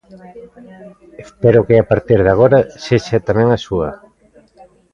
[1.25, 3.89] Espero que a partir de agora sexa tamén a súa.